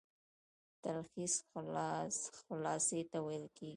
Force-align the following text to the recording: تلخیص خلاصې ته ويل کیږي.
تلخیص 0.83 1.35
خلاصې 2.45 3.01
ته 3.11 3.17
ويل 3.25 3.45
کیږي. 3.57 3.69